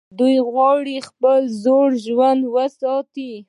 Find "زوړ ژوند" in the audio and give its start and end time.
1.63-2.41